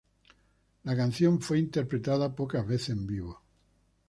La 0.83 0.95
canción 0.95 1.39
fue 1.39 1.59
interpretada 1.59 2.35
pocas 2.35 2.65
veces 2.65 2.89
en 2.89 3.05
vivo. 3.05 3.43